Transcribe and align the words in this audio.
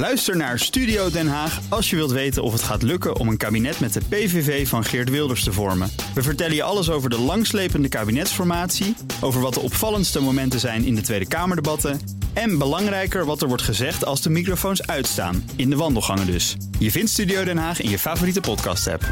Luister 0.00 0.36
naar 0.36 0.58
Studio 0.58 1.10
Den 1.10 1.28
Haag 1.28 1.60
als 1.68 1.90
je 1.90 1.96
wilt 1.96 2.10
weten 2.10 2.42
of 2.42 2.52
het 2.52 2.62
gaat 2.62 2.82
lukken 2.82 3.16
om 3.16 3.28
een 3.28 3.36
kabinet 3.36 3.80
met 3.80 3.92
de 3.92 4.00
PVV 4.08 4.68
van 4.68 4.84
Geert 4.84 5.10
Wilders 5.10 5.44
te 5.44 5.52
vormen. 5.52 5.90
We 6.14 6.22
vertellen 6.22 6.54
je 6.54 6.62
alles 6.62 6.90
over 6.90 7.10
de 7.10 7.18
langslepende 7.18 7.88
kabinetsformatie, 7.88 8.96
over 9.20 9.40
wat 9.40 9.54
de 9.54 9.60
opvallendste 9.60 10.20
momenten 10.20 10.60
zijn 10.60 10.84
in 10.84 10.94
de 10.94 11.00
Tweede 11.00 11.28
Kamerdebatten 11.28 12.00
en 12.32 12.58
belangrijker 12.58 13.24
wat 13.24 13.42
er 13.42 13.48
wordt 13.48 13.62
gezegd 13.62 14.04
als 14.04 14.22
de 14.22 14.30
microfoons 14.30 14.86
uitstaan, 14.86 15.50
in 15.56 15.70
de 15.70 15.76
wandelgangen 15.76 16.26
dus. 16.26 16.56
Je 16.78 16.90
vindt 16.90 17.10
Studio 17.10 17.44
Den 17.44 17.58
Haag 17.58 17.80
in 17.80 17.90
je 17.90 17.98
favoriete 17.98 18.40
podcast-app. 18.40 19.04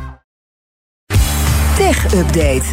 Tech 1.77 2.15
Update. 2.15 2.65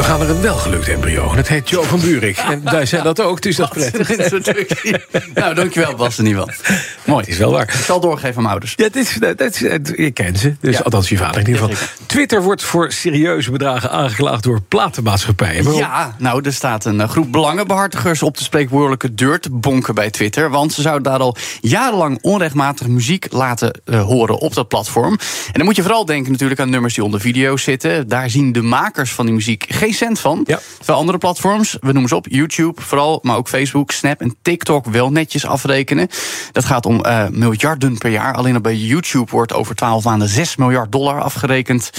We 0.00 0.06
gaan 0.06 0.20
er 0.20 0.30
een 0.30 0.40
welgelukt 0.40 0.88
embryo. 0.88 1.34
Het 1.34 1.48
heet 1.48 1.68
Joe 1.68 1.84
van 1.84 2.00
Buurik. 2.00 2.36
En 2.36 2.64
wij 2.64 2.86
zijn 2.86 3.04
dat 3.04 3.20
ook, 3.20 3.42
dus 3.42 3.56
dat 3.56 3.76
is 3.76 3.90
prettig. 3.90 4.84
nou, 5.34 5.54
dankjewel 5.54 5.94
Bas 5.94 6.18
ieder 6.18 6.48
geval. 6.48 6.74
Mooi. 7.04 7.20
Het 7.20 7.28
is 7.28 7.38
wel 7.38 7.52
waar. 7.52 7.62
Ik 7.62 7.70
zal 7.70 8.00
doorgeven 8.00 8.28
aan 8.28 8.34
mijn 8.34 8.48
ouders. 8.48 8.72
Ja, 8.76 8.88
dit 8.88 8.96
is, 8.96 9.14
dat 9.20 9.40
is, 9.40 9.58
je 9.96 10.10
kent 10.10 10.38
ze. 10.38 10.54
Dus, 10.60 10.76
Ja. 10.76 10.82
Althans, 10.82 11.08
je 11.08 11.16
vader 11.16 11.40
in 11.40 11.46
ieder 11.46 11.62
geval. 11.62 11.86
Twitter 12.06 12.42
wordt 12.42 12.62
voor 12.62 12.92
serieuze 12.92 13.50
bedragen 13.50 13.90
aangeklaagd 13.90 14.42
door 14.42 14.60
platenmaatschappijen. 14.68 15.64
Waarom? 15.64 15.80
Ja, 15.82 16.14
nou, 16.18 16.44
er 16.44 16.52
staat 16.52 16.84
een 16.84 17.00
eh, 17.00 17.08
groep 17.08 17.32
belangenbehartigers 17.32 18.22
op 18.22 18.36
de 18.36 18.44
spreekwoordelijke 18.44 19.14
deur 19.14 19.40
te 19.40 19.50
bonken 19.50 19.94
bij 19.94 20.10
Twitter. 20.10 20.50
Want 20.50 20.72
ze 20.72 20.82
zouden 20.82 21.02
daar 21.12 21.20
al 21.20 21.36
jarenlang 21.60 22.18
onrechtmatig 22.22 22.86
muziek 22.86 23.26
laten 23.32 23.80
eh, 23.84 24.02
horen 24.02 24.38
op 24.38 24.54
dat 24.54 24.68
platform. 24.68 25.12
En 25.46 25.52
dan 25.52 25.64
moet 25.64 25.76
je 25.76 25.82
vooral 25.82 26.04
denken 26.04 26.32
natuurlijk 26.32 26.60
aan 26.60 26.70
nummers 26.70 26.94
die 26.94 27.04
onder 27.04 27.20
video's 27.20 27.62
zitten. 27.62 28.08
Daar 28.08 28.30
zien 28.30 28.52
de 28.52 28.62
makers 28.62 29.12
van 29.12 29.24
die 29.26 29.34
muziek 29.34 29.64
geen 29.68 29.94
cent 29.94 30.20
van. 30.20 30.42
Ja. 30.46 30.58
Terwijl 30.76 30.98
andere 30.98 31.18
platforms, 31.18 31.76
we 31.80 31.92
noemen 31.92 32.08
ze 32.08 32.16
op, 32.16 32.26
YouTube 32.28 32.80
vooral, 32.82 33.18
maar 33.22 33.36
ook 33.36 33.48
Facebook, 33.48 33.90
Snap 33.90 34.20
en 34.20 34.36
TikTok 34.42 34.86
wel 34.86 35.10
netjes 35.10 35.46
afrekenen. 35.46 36.08
Dat 36.52 36.64
gaat 36.64 36.86
om 36.86 36.89
eh, 36.98 37.28
miljarden 37.30 37.98
per 37.98 38.10
jaar. 38.10 38.34
Alleen 38.34 38.54
al 38.54 38.60
bij 38.60 38.76
YouTube 38.76 39.30
wordt 39.30 39.52
over 39.52 39.74
12 39.74 40.04
maanden 40.04 40.28
6 40.28 40.56
miljard 40.56 40.92
dollar 40.92 41.20
afgerekend 41.20 41.90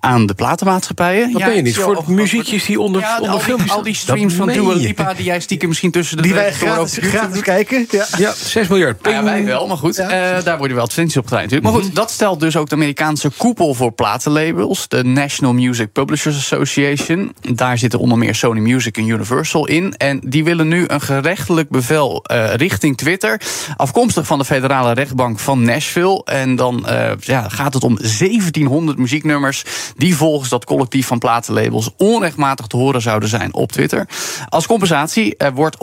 aan 0.00 0.26
de 0.26 0.34
platenmaatschappijen. 0.34 1.32
Dat 1.32 1.40
Ja, 1.40 1.46
ben 1.46 1.56
je 1.56 1.62
niet. 1.62 1.76
Voor 1.76 1.96
al- 1.96 2.04
muziekjes 2.06 2.64
die 2.64 2.80
onder, 2.80 3.00
ja, 3.00 3.18
onder 3.20 3.30
al, 3.30 3.56
die, 3.56 3.70
al 3.72 3.82
die 3.82 3.94
streams 3.94 4.34
van 4.34 4.48
Dua. 4.48 4.74
Lipa 4.74 5.14
die 5.14 5.24
jij 5.24 5.40
stiekem 5.40 5.68
misschien 5.68 5.90
tussen 5.90 6.16
de 6.16 6.22
Die 6.22 6.34
wij 6.34 6.52
gratis, 6.52 6.98
gratis 7.00 7.40
kijken. 7.40 7.86
Ja. 7.90 8.06
Ja, 8.18 8.32
6 8.34 8.68
miljard. 8.68 8.98
Ja, 9.02 9.22
wij 9.24 9.44
wel, 9.44 9.66
maar 9.66 9.76
goed. 9.76 9.98
eh, 9.98 10.08
daar 10.08 10.58
worden 10.58 10.74
wel 10.76 10.84
advertenties 10.84 11.16
op 11.16 11.24
gedaan 11.26 11.42
natuurlijk. 11.42 11.72
Maar 11.72 11.82
goed, 11.82 11.94
dat 11.94 12.10
stelt 12.10 12.40
dus 12.40 12.56
ook 12.56 12.68
de 12.68 12.74
Amerikaanse 12.74 13.30
koepel 13.36 13.74
voor 13.74 13.92
platenlabels... 13.92 14.88
de 14.88 15.04
National 15.04 15.54
Music 15.54 15.92
Publishers 15.92 16.36
Association. 16.36 17.32
Daar 17.54 17.78
zitten 17.78 17.98
onder 17.98 18.18
meer 18.18 18.34
Sony 18.34 18.60
Music 18.60 18.96
en 18.96 19.08
Universal 19.08 19.66
in. 19.66 19.94
En 19.96 20.20
die 20.26 20.44
willen 20.44 20.68
nu 20.68 20.84
een 20.86 21.00
gerechtelijk 21.00 21.68
bevel 21.68 22.24
eh, 22.24 22.54
richting 22.54 22.96
Twitter... 22.96 23.40
afkomstig 23.76 24.26
van 24.26 24.37
de 24.38 24.44
federale 24.44 24.92
rechtbank 24.92 25.38
van 25.38 25.62
Nashville. 25.62 26.22
En 26.24 26.56
dan 26.56 26.86
eh, 26.86 27.10
ja, 27.20 27.48
gaat 27.48 27.74
het 27.74 27.84
om 27.84 27.96
1700 27.96 28.98
muzieknummers... 28.98 29.64
die 29.96 30.16
volgens 30.16 30.48
dat 30.48 30.64
collectief 30.64 31.06
van 31.06 31.18
platenlabels... 31.18 31.90
onrechtmatig 31.96 32.66
te 32.66 32.76
horen 32.76 33.02
zouden 33.02 33.28
zijn 33.28 33.54
op 33.54 33.72
Twitter. 33.72 34.08
Als 34.48 34.66
compensatie 34.66 35.36
eh, 35.36 35.48
wordt 35.54 35.76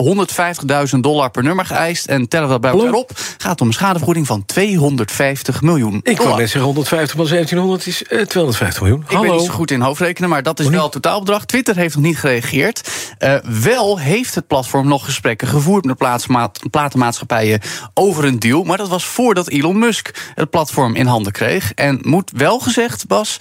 150.000 0.94 1.00
dollar 1.00 1.30
per 1.30 1.42
nummer 1.42 1.64
geëist... 1.64 2.06
en 2.06 2.28
tellen 2.28 2.46
we 2.46 2.52
dat 2.52 2.60
bij 2.60 2.70
elkaar 2.70 2.86
Hallo? 2.86 3.00
op, 3.00 3.10
gaat 3.38 3.60
om 3.60 3.66
een 3.66 3.72
schadevergoeding 3.72 4.26
van 4.26 4.44
250 4.44 5.62
miljoen 5.62 6.00
Ik 6.02 6.16
wou 6.16 6.28
net 6.28 6.38
zeggen 6.38 6.62
150 6.62 7.16
maar 7.16 7.26
1700 7.26 7.86
is 7.86 8.02
eh, 8.02 8.26
250 8.26 8.82
miljoen. 8.82 9.04
Ik 9.08 9.20
ben 9.20 9.36
niet 9.36 9.46
zo 9.46 9.52
goed 9.52 9.70
in 9.70 9.80
hoofdrekenen, 9.80 10.30
maar 10.30 10.42
dat 10.42 10.60
is 10.60 10.68
wel 10.68 10.82
het 10.82 10.92
totaalbedrag. 10.92 11.44
Twitter 11.44 11.76
heeft 11.76 11.94
nog 11.94 12.04
niet 12.04 12.18
gereageerd. 12.18 12.90
Eh, 13.18 13.34
wel 13.62 13.98
heeft 13.98 14.34
het 14.34 14.46
platform 14.46 14.88
nog 14.88 15.04
gesprekken 15.04 15.48
gevoerd 15.48 15.84
met 15.84 15.98
de 15.98 16.68
platenmaatschappijen 16.70 17.60
over 17.94 18.24
een 18.24 18.38
deal. 18.48 18.64
Maar 18.64 18.76
dat 18.76 18.88
was 18.88 19.04
voordat 19.04 19.48
Elon 19.48 19.78
Musk 19.78 20.10
het 20.34 20.50
platform 20.50 20.94
in 20.94 21.06
handen 21.06 21.32
kreeg. 21.32 21.72
En 21.74 21.98
moet 22.02 22.30
wel 22.36 22.58
gezegd, 22.58 23.06
Bas, 23.06 23.36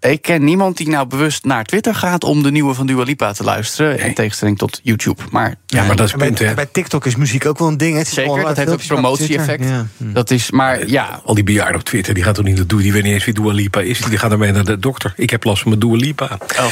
ik 0.00 0.22
ken 0.22 0.44
niemand 0.44 0.76
die 0.76 0.88
nou 0.88 1.06
bewust 1.06 1.44
naar 1.44 1.64
Twitter 1.64 1.94
gaat 1.94 2.24
om 2.24 2.42
de 2.42 2.50
nieuwe 2.50 2.74
van 2.74 2.86
Dua 2.86 3.02
Lipa 3.02 3.32
te 3.32 3.44
luisteren. 3.44 3.98
In 3.98 4.14
tegenstelling 4.14 4.58
tot 4.58 4.80
YouTube. 4.82 5.22
Maar, 5.30 5.54
Ja, 5.66 5.84
maar 5.84 5.96
dat 5.96 6.06
is 6.06 6.14
bij, 6.14 6.26
punt, 6.26 6.38
hè. 6.38 6.54
bij 6.54 6.66
TikTok 6.72 7.06
is 7.06 7.16
muziek 7.16 7.46
ook 7.46 7.58
wel 7.58 7.68
een 7.68 7.76
ding. 7.76 7.92
hè. 7.92 7.98
Het 7.98 8.06
is 8.06 8.14
zeker, 8.14 8.42
dat 8.42 8.56
heeft 8.56 8.70
op 8.72 8.82
promotie-effect. 8.86 9.64
Ja. 9.64 9.86
Hm. 9.96 10.12
Dat 10.12 10.30
is, 10.30 10.50
maar 10.50 10.88
ja, 10.88 11.20
Al 11.24 11.34
die 11.34 11.44
bejaarden 11.44 11.76
op 11.76 11.84
Twitter, 11.84 12.14
die 12.14 12.22
gaat 12.22 12.34
toch 12.34 12.44
niet 12.44 12.56
naartoe. 12.56 12.80
Die 12.82 12.92
weten 12.92 13.06
niet 13.06 13.14
eens 13.16 13.24
wie 13.24 13.34
Dua 13.34 13.52
Lipa 13.52 13.80
is. 13.80 13.98
Die 13.98 14.18
gaan 14.18 14.32
ermee 14.32 14.52
naar 14.52 14.64
de 14.64 14.78
dokter. 14.78 15.12
Ik 15.16 15.30
heb 15.30 15.44
last 15.44 15.62
van 15.62 15.68
mijn 15.70 15.80
Dua 15.80 15.96
Lipa. 15.96 16.38
Oh. 16.58 16.66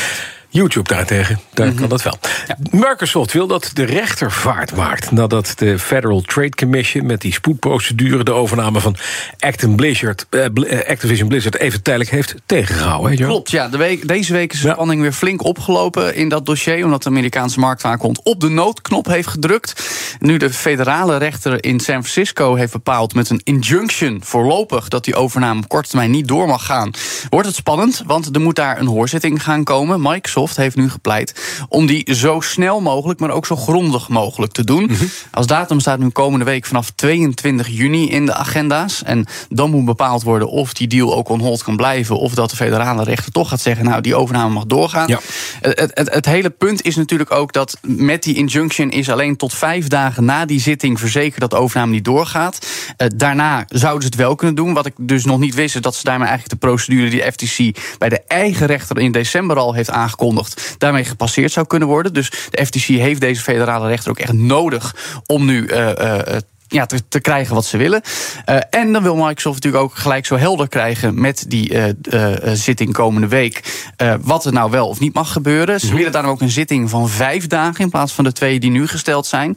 YouTube 0.50 0.88
daartegen, 0.88 1.40
daar 1.54 1.72
kan 1.72 1.88
dat 1.88 2.02
wel. 2.02 2.18
Microsoft 2.70 3.32
wil 3.32 3.46
dat 3.46 3.70
de 3.74 3.84
rechter 3.84 4.32
vaart 4.32 4.76
maakt... 4.76 5.10
nadat 5.10 5.52
de 5.56 5.78
Federal 5.78 6.20
Trade 6.20 6.54
Commission 6.54 7.06
met 7.06 7.20
die 7.20 7.32
spoedprocedure... 7.32 8.24
de 8.24 8.32
overname 8.32 8.80
van 8.80 8.96
Activision 9.38 9.76
Blizzard, 9.76 10.26
eh, 10.30 10.44
eh, 10.44 10.88
Activision 10.88 11.28
Blizzard 11.28 11.56
even 11.58 11.82
tijdelijk 11.82 12.10
heeft 12.10 12.34
tegengehouden. 12.46 13.18
Hè? 13.18 13.24
Klopt, 13.24 13.50
ja. 13.50 13.68
De 13.68 13.76
week, 13.76 14.08
deze 14.08 14.32
week 14.32 14.52
is 14.52 14.60
de 14.60 14.66
Ja. 14.66 14.72
spanning 14.74 15.00
weer 15.00 15.12
flink 15.12 15.44
opgelopen 15.44 16.14
in 16.14 16.28
dat 16.28 16.46
dossier. 16.46 16.84
Omdat 16.84 17.02
de 17.02 17.08
Amerikaanse 17.08 17.58
marktwaakhond 17.60 18.20
op 18.22 18.40
de 18.40 18.48
noodknop 18.48 19.06
heeft 19.06 19.28
gedrukt. 19.28 19.82
Nu 20.18 20.36
de 20.36 20.52
federale 20.52 21.16
rechter 21.16 21.64
in 21.64 21.80
San 21.80 22.04
Francisco 22.04 22.54
heeft 22.54 22.72
bepaald 22.72 23.14
met 23.14 23.30
een 23.30 23.40
injunction 23.44 24.20
voorlopig 24.24 24.88
dat 24.88 25.04
die 25.04 25.14
overname 25.14 25.60
op 25.60 25.68
korte 25.68 25.88
termijn 25.88 26.10
niet 26.10 26.28
door 26.28 26.46
mag 26.46 26.64
gaan. 26.64 26.90
Wordt 27.30 27.46
het 27.46 27.56
spannend, 27.56 28.02
want 28.06 28.34
er 28.34 28.40
moet 28.40 28.56
daar 28.56 28.80
een 28.80 28.86
hoorzitting 28.86 29.42
gaan 29.42 29.64
komen. 29.64 30.02
Microsoft 30.02 30.56
heeft 30.56 30.76
nu 30.76 30.90
gepleit 30.90 31.34
om 31.68 31.86
die 31.86 32.14
zo 32.14 32.40
snel 32.40 32.80
mogelijk, 32.80 33.20
maar 33.20 33.30
ook 33.30 33.46
zo 33.46 33.56
grondig 33.56 34.08
mogelijk 34.08 34.52
te 34.52 34.64
doen. 34.64 34.90
Als 35.30 35.46
datum 35.46 35.80
staat 35.80 35.98
nu 35.98 36.08
komende 36.08 36.44
week 36.44 36.66
vanaf 36.66 36.90
22 36.90 37.68
juni 37.68 38.10
in 38.10 38.26
de 38.26 38.34
agenda's. 38.34 39.02
En 39.02 39.26
dan 39.48 39.70
moet 39.70 39.84
bepaald 39.84 40.22
worden 40.22 40.48
of 40.48 40.72
die 40.72 40.86
deal 40.86 41.14
ook 41.14 41.28
on 41.28 41.40
hold 41.40 41.62
kan 41.62 41.76
blijven. 41.76 42.18
Of 42.18 42.34
dat 42.34 42.50
de 42.50 42.56
federale 42.56 43.04
rechter 43.04 43.32
toch 43.32 43.48
gaat 43.48 43.60
zeggen, 43.60 43.84
nou, 43.84 44.00
die 44.00 44.14
overname 44.14 44.52
mag 44.52 44.66
doorgaan. 44.66 45.08
Ja. 45.08 45.20
Het, 45.60 46.26
hele 46.26 46.50
punt 46.50 46.84
is 46.84 46.96
natuurlijk 46.96 47.30
ook 47.32 47.52
dat 47.52 47.78
met 47.82 48.22
die 48.22 48.36
injunction 48.36 48.90
is 48.90 49.10
alleen 49.10 49.36
tot 49.36 49.54
vijf 49.54 49.88
dagen 49.88 50.24
na 50.24 50.44
die 50.44 50.60
zitting 50.60 50.98
verzekerd 50.98 51.40
dat 51.40 51.50
de 51.50 51.56
overname 51.56 51.92
niet 51.92 52.04
doorgaat. 52.04 52.66
Eh, 52.96 53.06
daarna 53.16 53.64
zouden 53.68 54.02
ze 54.02 54.08
het 54.08 54.16
wel 54.16 54.34
kunnen 54.34 54.56
doen. 54.56 54.72
Wat 54.72 54.86
ik 54.86 54.94
dus 54.96 55.24
nog 55.24 55.38
niet 55.38 55.54
wist, 55.54 55.74
is 55.74 55.80
dat 55.80 55.94
ze 55.94 56.04
daarmee 56.04 56.28
eigenlijk 56.28 56.60
de 56.60 56.66
procedure 56.66 57.10
die 57.10 57.32
FTC 57.32 57.78
bij 57.98 58.08
de 58.08 58.22
eigen 58.26 58.66
rechter 58.66 58.98
in 58.98 59.12
december 59.12 59.56
al 59.56 59.74
heeft 59.74 59.90
aangekondigd, 59.90 60.74
daarmee 60.78 61.04
gepasseerd 61.04 61.52
zou 61.52 61.66
kunnen 61.66 61.88
worden. 61.88 62.12
Dus 62.12 62.30
de 62.50 62.66
FTC 62.66 62.84
heeft 62.84 63.20
deze 63.20 63.42
federale 63.42 63.88
rechter 63.88 64.10
ook 64.10 64.18
echt 64.18 64.32
nodig 64.32 64.94
om 65.26 65.44
nu. 65.44 65.66
eh, 65.66 66.36
ja, 66.68 66.86
te, 66.86 67.08
te 67.08 67.20
krijgen 67.20 67.54
wat 67.54 67.64
ze 67.64 67.76
willen. 67.76 68.02
Eh, 68.44 68.56
en 68.70 68.92
dan 68.92 69.02
wil 69.02 69.14
Microsoft 69.14 69.54
natuurlijk 69.54 69.84
ook 69.84 69.94
gelijk 69.94 70.26
zo 70.26 70.36
helder 70.36 70.68
krijgen 70.68 71.20
met 71.20 71.44
die 71.48 71.74
eh, 71.74 72.32
eh, 72.32 72.54
zitting 72.54 72.92
komende 72.92 73.28
week. 73.28 73.86
wat 74.20 74.44
er 74.44 74.52
nou 74.52 74.70
wel 74.70 74.88
of 74.88 75.00
niet 75.00 75.14
mag 75.14 75.32
gebeuren. 75.32 75.80
Ze 75.80 75.94
willen 75.94 76.12
daarom 76.12 76.30
ook 76.30 76.40
een 76.40 76.50
zitting 76.50 76.90
van 76.90 77.08
vijf 77.08 77.46
dagen 77.46 77.80
in 77.80 77.90
plaats 77.90 78.12
van 78.12 78.24
de 78.24 78.32
twee 78.32 78.60
die 78.60 78.70
nu 78.70 78.86
gesteld 78.86 79.26
zijn. 79.26 79.56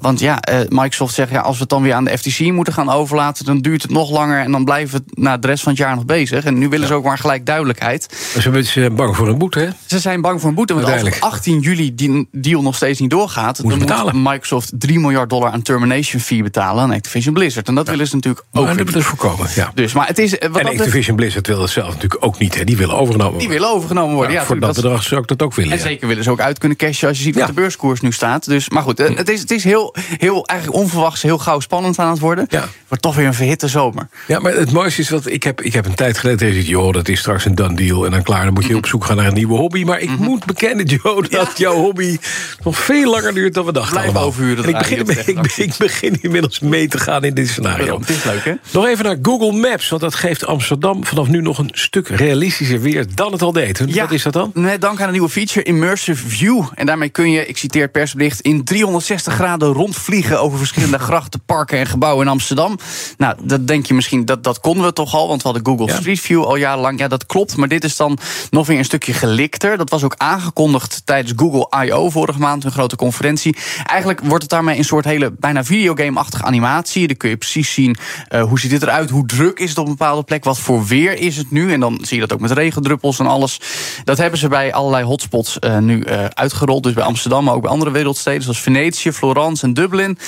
Want 0.00 0.20
ja, 0.20 0.40
Microsoft 0.68 1.14
zegt 1.14 1.30
ja, 1.30 1.40
als 1.40 1.54
we 1.54 1.60
het 1.60 1.70
dan 1.70 1.82
weer 1.82 1.94
aan 1.94 2.04
de 2.04 2.18
FTC 2.18 2.40
moeten 2.40 2.72
gaan 2.72 2.90
overlaten, 2.90 3.44
dan 3.44 3.58
duurt 3.58 3.82
het 3.82 3.90
nog 3.90 4.10
langer 4.10 4.40
en 4.40 4.52
dan 4.52 4.64
blijven 4.64 4.98
we 4.98 5.20
na 5.22 5.36
de 5.36 5.46
rest 5.46 5.62
van 5.62 5.72
het 5.72 5.80
jaar 5.80 5.94
nog 5.94 6.04
bezig. 6.04 6.44
En 6.44 6.58
nu 6.58 6.68
willen 6.68 6.86
ze 6.86 6.94
ook 6.94 7.04
maar 7.04 7.18
gelijk 7.18 7.46
duidelijkheid. 7.46 8.08
Ze 8.42 8.62
zijn 8.62 8.94
bang 8.94 9.16
voor 9.16 9.28
een 9.28 9.38
boete, 9.38 9.58
hè? 9.58 9.68
Ze 9.86 9.98
zijn 9.98 10.20
bang 10.20 10.40
voor 10.40 10.48
een 10.48 10.54
boete. 10.54 10.74
Want 10.74 10.86
als 10.86 10.94
op 10.94 11.02
Uiteindelijk. 11.02 11.34
18 11.34 11.60
juli 11.60 11.94
die 11.94 12.28
deal 12.32 12.62
nog 12.62 12.74
steeds 12.74 13.00
niet 13.00 13.10
doorgaat, 13.10 13.62
Moet 13.62 13.70
dan 13.70 13.78
betalen. 13.78 14.16
moet 14.16 14.32
Microsoft 14.32 14.72
3 14.78 15.00
miljard 15.00 15.30
dollar 15.30 15.50
aan 15.50 15.62
termination 15.62 16.20
fee 16.20 16.31
betalen 16.42 16.82
aan 16.82 16.92
Activision 16.92 17.34
Blizzard. 17.34 17.68
En 17.68 17.74
dat 17.74 17.88
willen 17.88 18.06
ze 18.06 18.14
natuurlijk 18.14 18.44
ook. 18.52 18.64
Maar 18.64 18.76
dat 18.76 18.94
is 18.94 19.04
voorkomen, 19.04 19.48
ja. 19.54 19.70
Dus, 19.74 19.92
maar 19.92 20.06
het 20.06 20.18
is. 20.18 20.38
eh, 20.38 20.48
Wat 20.50 20.60
En 20.60 20.66
Activision 20.66 21.16
Blizzard 21.16 21.46
wil 21.46 21.58
dat 21.58 21.70
zelf 21.70 21.86
natuurlijk 21.94 22.24
ook 22.24 22.38
niet, 22.38 22.54
hè? 22.54 22.64
Die 22.64 22.76
willen 22.76 22.94
overgenomen 22.94 23.38
die 23.38 23.46
worden. 23.48 23.62
willen 23.62 23.76
overgenomen 23.76 24.14
worden. 24.14 24.32
Ja, 24.32 24.40
Ja, 24.40 24.46
voor 24.46 24.60
dat 24.60 24.74
bedrag 24.74 25.02
zou 25.02 25.20
ik 25.20 25.28
dat 25.28 25.42
ook 25.42 25.54
willen. 25.54 25.72
en 25.72 25.78
ja. 25.78 25.82
zeker 25.84 26.08
willen 26.08 26.24
ze 26.24 26.30
ook 26.30 26.40
uit 26.40 26.58
kunnen 26.58 26.76
cashen 26.78 27.08
als 27.08 27.16
je 27.16 27.22
ziet 27.22 27.34
wat 27.36 27.46
de 27.46 27.52
beurskoers 27.52 28.00
nu 28.00 28.12
staat. 28.12 28.44
Dus, 28.44 28.68
maar 28.68 28.82
goed, 28.82 29.00
eh, 29.00 29.16
het 29.16 29.28
is, 29.28 29.40
het 29.40 29.50
is 29.50 29.64
heel, 29.64 29.94
heel 30.18 30.46
eigenlijk 30.46 30.80
onverwachts, 30.80 31.22
heel 31.22 31.38
gauw 31.38 31.60
spannend 31.60 31.98
aan 31.98 32.10
het 32.10 32.18
worden. 32.18 32.46
Ja. 32.48 32.68
Wordt 32.88 33.02
toch 33.02 33.14
weer 33.16 33.26
een 33.26 33.34
verhitte 33.34 33.68
zomer. 33.68 34.08
Ja, 34.26 34.38
maar 34.40 34.52
het 34.54 34.72
mooiste 34.72 35.00
is 35.00 35.08
dat 35.08 35.26
ik 35.26 35.42
heb, 35.42 35.60
ik 35.60 35.72
heb 35.72 35.86
een 35.86 35.94
tijd 35.94 36.18
geleden 36.18 36.48
gezegd... 36.48 36.66
joh, 36.66 36.92
dat 36.92 37.08
is 37.08 37.18
straks 37.18 37.44
een 37.44 37.54
done 37.54 37.74
deal 37.76 38.04
en 38.04 38.10
dan 38.10 38.22
klaar. 38.22 38.44
Dan 38.44 38.52
moet 38.54 38.64
je 38.64 38.76
op 38.76 38.86
zoek 38.86 39.04
gaan 39.04 39.16
naar 39.16 39.26
een 39.26 39.34
nieuwe 39.34 39.54
hobby. 39.56 39.84
Maar 39.84 40.00
ik 40.00 40.10
Mhm. 40.10 40.22
moet 40.22 40.44
bekennen, 40.44 40.86
Joe, 40.86 41.28
dat 41.28 41.58
jouw 41.58 41.74
hobby 41.74 42.18
nog 42.64 42.78
veel 42.78 43.10
langer 43.10 43.34
duurt 43.34 43.54
dan 43.54 43.64
we 43.64 43.72
dachten 43.72 43.92
Blijf 43.92 44.06
allemaal. 44.08 44.24
overhuren, 44.24 44.64
En 44.64 44.70
ik 44.70 45.04
begin, 45.06 45.38
ik, 45.38 45.56
ik 45.56 45.76
begin 45.78 46.18
inmiddels 46.26 46.60
mee 46.60 46.88
te 46.88 46.98
gaan 46.98 47.24
in 47.24 47.34
dit 47.34 47.48
scenario. 47.48 47.98
Het 48.00 48.08
is 48.08 48.24
leuk, 48.24 48.44
hè? 48.44 48.52
Nog 48.72 48.86
even 48.86 49.04
naar 49.04 49.16
Google 49.22 49.52
Maps, 49.52 49.88
want 49.88 50.02
dat 50.02 50.14
geeft 50.14 50.46
Amsterdam 50.46 51.04
vanaf 51.06 51.28
nu 51.28 51.40
nog 51.40 51.58
een 51.58 51.70
stuk 51.72 52.08
realistischer 52.08 52.80
weer 52.80 53.06
dan 53.14 53.32
het 53.32 53.42
al 53.42 53.52
deed. 53.52 53.94
Wat 53.94 54.10
is 54.10 54.22
dat 54.22 54.32
dan? 54.32 54.50
Met 54.54 54.80
dank 54.80 55.00
aan 55.00 55.06
een 55.06 55.12
nieuwe 55.12 55.28
feature 55.28 55.62
Immersive 55.62 56.28
View. 56.28 56.62
En 56.74 56.86
daarmee 56.86 57.08
kun 57.08 57.30
je, 57.30 57.46
ik 57.46 57.56
citeer 57.56 57.82
het 57.82 57.92
persbericht, 57.92 58.40
in 58.40 58.64
360 58.64 59.34
graden 59.34 59.72
rondvliegen 59.72 60.40
over 60.40 60.58
verschillende 60.58 60.98
grachten, 61.08 61.42
parken 61.46 61.78
en 61.78 61.86
gebouwen 61.86 62.26
in 62.26 62.32
Amsterdam. 62.32 62.78
Nou, 63.16 63.36
dat 63.42 63.66
denk 63.66 63.86
je 63.86 63.94
misschien, 63.94 64.24
dat, 64.24 64.44
dat 64.44 64.60
konden 64.60 64.84
we 64.84 64.92
toch 64.92 65.14
al, 65.14 65.28
want 65.28 65.42
we 65.42 65.48
hadden 65.48 65.66
Google 65.66 65.86
Ja. 65.86 65.98
Street 66.00 66.20
View 66.20 66.42
al 66.44 66.56
jarenlang. 66.56 66.98
Ja, 66.98 67.08
dat 67.08 67.26
klopt, 67.26 67.56
maar 67.56 67.68
dit 67.68 67.84
is 67.84 67.96
dan 67.96 68.18
nog 68.50 68.66
weer 68.66 68.78
een 68.78 68.84
stukje 68.84 69.12
gelikter. 69.12 69.76
Dat 69.76 69.90
was 69.90 70.02
ook 70.04 70.14
aangekondigd 70.16 71.02
tijdens 71.04 71.32
Google 71.36 71.84
I.O. 71.84 72.10
vorige 72.10 72.38
maand, 72.38 72.64
een 72.64 72.70
grote 72.72 72.96
conferentie. 72.96 73.56
Eigenlijk 73.84 74.20
wordt 74.20 74.42
het 74.42 74.50
daarmee 74.50 74.78
een 74.78 74.84
soort 74.84 75.04
hele 75.04 75.32
bijna 75.38 75.64
aquariumachtige 76.12 76.44
animatie. 76.44 77.06
Dan 77.06 77.16
kun 77.16 77.28
je 77.28 77.36
precies 77.36 77.72
zien 77.72 77.96
uh, 78.30 78.42
hoe 78.42 78.60
ziet 78.60 78.70
dit 78.70 78.82
eruit, 78.82 79.10
hoe 79.10 79.26
druk 79.26 79.58
is 79.58 79.68
het 79.68 79.78
op 79.78 79.84
een 79.86 79.96
bepaalde 79.96 80.22
plek, 80.22 80.44
wat 80.44 80.58
voor 80.58 80.84
weer 80.84 81.18
is 81.18 81.36
het 81.36 81.50
nu. 81.50 81.72
En 81.72 81.80
dan 81.80 81.98
zie 82.02 82.14
je 82.14 82.26
dat 82.26 82.32
ook 82.32 82.40
met 82.40 82.50
regendruppels 82.50 83.18
en 83.18 83.26
alles. 83.26 83.60
Dat 84.04 84.18
hebben 84.18 84.38
ze 84.38 84.48
bij 84.48 84.72
allerlei 84.72 85.04
hotspots 85.04 85.56
uh, 85.60 85.78
nu 85.78 86.04
uh, 86.04 86.24
uitgerold. 86.24 86.82
Dus 86.82 86.92
bij 86.92 87.04
Amsterdam, 87.04 87.44
maar 87.44 87.54
ook 87.54 87.62
bij 87.62 87.70
andere 87.70 87.90
wereldsteden, 87.90 88.42
zoals 88.42 88.60
Venetië, 88.60 89.12
Florence 89.12 89.64
en 89.66 89.74
Dublin. 89.74 90.18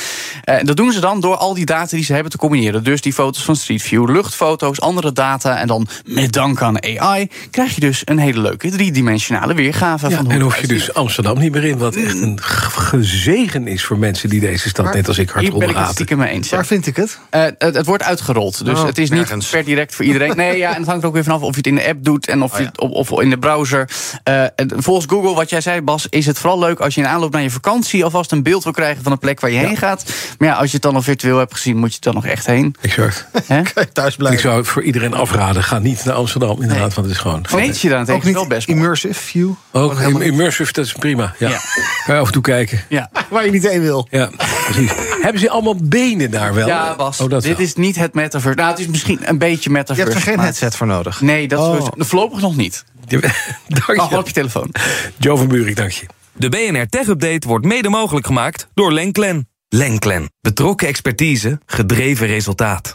dat 0.62 0.76
doen 0.76 0.92
ze 0.92 1.00
dan 1.00 1.20
door 1.20 1.36
al 1.36 1.54
die 1.54 1.64
data 1.64 1.96
die 1.96 2.04
ze 2.04 2.12
hebben 2.12 2.30
te 2.30 2.38
combineren. 2.38 2.84
Dus 2.84 3.00
die 3.00 3.12
foto's 3.12 3.44
van 3.44 3.56
Street 3.56 3.82
View, 3.82 4.10
luchtfoto's, 4.10 4.80
andere 4.80 5.12
data. 5.12 5.58
En 5.58 5.66
dan 5.66 5.86
met 6.04 6.32
dank 6.32 6.62
aan 6.62 6.82
AI 6.82 7.28
krijg 7.50 7.74
je 7.74 7.80
dus 7.80 8.02
een 8.04 8.18
hele 8.18 8.40
leuke 8.40 8.70
driedimensionale 8.70 9.54
weergave. 9.54 10.08
Ja, 10.08 10.16
van 10.16 10.30
en 10.30 10.40
hoef 10.40 10.60
je 10.60 10.66
dus 10.66 10.94
Amsterdam 10.94 11.38
niet 11.38 11.52
meer 11.52 11.64
in, 11.64 11.78
wat 11.78 11.94
echt 11.94 12.20
een 12.20 12.38
gezegen 12.42 13.66
is 13.66 13.84
voor 13.84 13.98
mensen 13.98 14.28
die 14.28 14.40
deze 14.40 14.68
stad 14.68 14.94
net 14.94 15.08
als 15.08 15.18
ik 15.18 15.30
hard 15.30 15.58
ben 15.58 15.73
ik 15.80 15.84
het 15.86 15.92
stiekem 15.92 16.18
mee 16.18 16.28
eens. 16.28 16.50
Waar 16.50 16.66
vind 16.66 16.86
ik 16.86 16.96
het? 16.96 17.18
Uh, 17.30 17.42
het? 17.42 17.54
het? 17.58 17.86
wordt 17.86 18.02
uitgerold, 18.02 18.64
dus 18.64 18.78
oh, 18.78 18.86
het 18.86 18.98
is 18.98 19.10
niet 19.10 19.50
per 19.50 19.64
direct 19.64 19.94
voor 19.94 20.04
iedereen. 20.04 20.36
Nee, 20.36 20.58
ja, 20.58 20.70
en 20.70 20.76
het 20.78 20.86
hangt 20.86 21.02
er 21.02 21.08
ook 21.08 21.14
weer 21.14 21.24
vanaf 21.24 21.40
of 21.40 21.50
je 21.50 21.56
het 21.56 21.66
in 21.66 21.74
de 21.74 21.86
app 21.86 22.04
doet 22.04 22.28
en 22.28 22.42
of, 22.42 22.52
Oh, 22.52 22.58
je 22.58 22.64
het 22.64 22.80
op, 22.80 22.90
of 22.90 23.10
in 23.20 23.30
de 23.30 23.38
browser. 23.38 23.88
Uh, 24.28 24.44
volgens 24.76 25.06
Google, 25.08 25.34
wat 25.34 25.50
jij 25.50 25.60
zei, 25.60 25.80
Bas, 25.80 26.06
is 26.08 26.26
het 26.26 26.38
vooral 26.38 26.58
leuk 26.58 26.80
als 26.80 26.94
je 26.94 27.00
in 27.00 27.06
aanloop 27.06 27.32
naar 27.32 27.42
je 27.42 27.50
vakantie 27.50 28.04
alvast 28.04 28.32
een 28.32 28.42
beeld 28.42 28.64
wil 28.64 28.72
krijgen 28.72 29.02
van 29.02 29.12
een 29.12 29.18
plek 29.18 29.40
waar 29.40 29.50
je 29.50 29.58
heen 29.58 29.76
gaat. 29.76 30.04
Maar 30.38 30.48
ja, 30.48 30.54
als 30.54 30.66
je 30.66 30.72
het 30.72 30.82
dan 30.82 30.94
al 30.94 31.02
virtueel 31.02 31.38
hebt 31.38 31.52
gezien, 31.52 31.76
moet 31.76 31.90
je 31.90 31.96
er 31.96 32.02
dan 32.02 32.14
nog 32.14 32.26
echt 32.26 32.46
heen. 32.46 32.74
Exact. 32.80 33.26
Hè? 33.46 33.62
Thuis 33.92 34.12
Ik 34.12 34.18
blijven. 34.18 34.40
zou 34.40 34.56
het 34.56 34.66
voor 34.66 34.82
iedereen 34.82 35.14
afraden. 35.14 35.62
Ga 35.62 35.78
niet 35.78 36.04
naar 36.04 36.14
Amsterdam, 36.14 36.62
inderdaad, 36.62 36.94
want 36.94 37.06
het 37.06 37.16
is 37.16 37.18
gewoon... 37.18 37.46
Venetië 37.48 37.88
daarentegen 37.88 38.20
Ook 38.20 38.26
is 38.26 38.32
wel 38.32 38.42
niet 38.42 38.52
best 38.52 38.68
mooi. 38.68 38.80
immersive 38.80 39.14
view. 39.14 39.50
Ook 39.70 40.00
immersive, 40.00 40.72
dat 40.72 40.84
is 40.84 40.92
prima. 40.92 41.34
Ja. 41.38 41.48
Ja. 41.48 41.58
Kan 42.06 42.14
je 42.14 42.20
af 42.20 42.26
en 42.26 42.32
toe 42.32 42.42
kijken. 42.42 42.80
Ja. 42.88 43.10
Waar 43.30 43.44
je 43.44 43.50
niet 43.50 43.68
heen 43.68 43.80
wil. 43.80 44.06
Ja, 44.10 44.30
precies. 44.64 44.90
Hebben 45.22 45.40
ze 45.40 45.50
allemaal 45.50 45.76
benen 45.82 46.30
daar 46.30 46.54
wel? 46.54 46.66
Ja, 46.66 46.94
Bas, 46.96 47.20
Oh, 47.20 47.28
dat 47.30 47.42
dit 47.42 47.56
wel. 47.56 47.66
is 47.66 47.74
niet 47.74 47.96
het 47.96 48.14
metaverse. 48.14 48.56
Nou, 48.58 48.70
het 48.70 48.78
is 48.78 48.86
misschien 48.86 49.18
een 49.22 49.38
beetje 49.38 49.60
Je 49.62 49.70
metaverse. 49.70 50.02
hebt 50.02 50.14
er 50.14 50.22
geen 50.28 50.36
maar- 50.36 50.44
headset 50.44 50.76
voor 50.76 50.86
nodig. 50.86 51.20
Nee, 51.20 51.48
dat 51.48 51.58
Oh. 51.58 51.86
is 51.96 52.06
voorlopig 52.06 52.40
nog 52.40 52.56
niet. 52.56 52.84
Dank 53.08 54.00
Oh, 54.00 54.10
je. 54.10 54.18
op 54.18 54.26
je 54.26 54.32
telefoon. 54.32 54.70
Joe 55.18 55.36
van 55.36 55.48
Buurik, 55.48 55.76
dank 55.76 55.90
je. 55.90 56.06
De 56.32 56.48
BNR 56.48 56.86
Tech 56.88 57.06
Update 57.06 57.48
wordt 57.48 57.64
mede 57.64 57.88
mogelijk 57.88 58.26
gemaakt 58.26 58.68
door 58.74 58.92
Lenklen. 58.92 59.48
Lenklen. 59.68 60.30
Betrokken 60.40 60.88
expertise, 60.88 61.60
gedreven 61.66 62.26
resultaat. 62.26 62.94